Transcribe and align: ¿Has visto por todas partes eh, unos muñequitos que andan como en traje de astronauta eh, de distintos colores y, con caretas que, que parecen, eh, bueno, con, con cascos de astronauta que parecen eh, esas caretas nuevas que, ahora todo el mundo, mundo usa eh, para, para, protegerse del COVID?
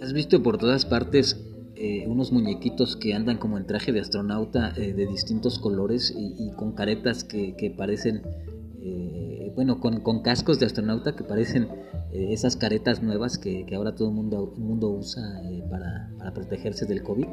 ¿Has 0.00 0.12
visto 0.12 0.42
por 0.42 0.58
todas 0.58 0.86
partes 0.86 1.44
eh, 1.76 2.06
unos 2.06 2.32
muñequitos 2.32 2.96
que 2.96 3.14
andan 3.14 3.38
como 3.38 3.58
en 3.58 3.66
traje 3.66 3.92
de 3.92 4.00
astronauta 4.00 4.72
eh, 4.76 4.92
de 4.92 5.06
distintos 5.06 5.58
colores 5.58 6.12
y, 6.16 6.52
con 6.52 6.72
caretas 6.72 7.24
que, 7.24 7.54
que 7.56 7.70
parecen, 7.70 8.22
eh, 8.80 9.52
bueno, 9.54 9.80
con, 9.80 10.00
con 10.00 10.22
cascos 10.22 10.58
de 10.58 10.66
astronauta 10.66 11.16
que 11.16 11.24
parecen 11.24 11.68
eh, 12.12 12.32
esas 12.32 12.56
caretas 12.56 13.02
nuevas 13.02 13.38
que, 13.38 13.64
ahora 13.74 13.94
todo 13.94 14.08
el 14.08 14.14
mundo, 14.14 14.52
mundo 14.56 14.90
usa 14.90 15.22
eh, 15.44 15.62
para, 15.70 16.10
para, 16.18 16.34
protegerse 16.34 16.84
del 16.86 17.02
COVID? 17.02 17.28